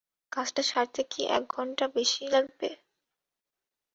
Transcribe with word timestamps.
কাজটা 0.31 0.63
সারতে 0.63 1.01
কি 1.11 1.21
এক 1.35 1.43
ঘণ্টার 1.55 1.87
বেশি 1.95 2.23
লাগবে? 2.27 2.69